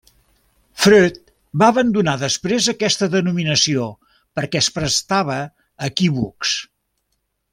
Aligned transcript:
Freud 0.85 1.19
va 1.61 1.67
abandonar 1.73 2.15
després 2.21 2.69
aquesta 2.73 3.09
denominació 3.17 3.85
perquè 4.39 4.63
es 4.63 4.71
prestava 4.79 5.39
a 5.45 5.93
equívocs. 5.93 6.57